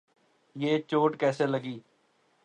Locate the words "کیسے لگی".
1.19-1.77